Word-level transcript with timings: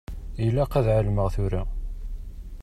Ilaq 0.45 0.71
ad 0.79 0.87
ɛelmeɣ 0.95 1.27
tura. 1.35 1.61